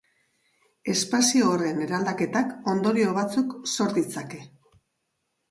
[0.93, 4.43] Espazio horren eraldaketak ondorio batzuk sor ditzake.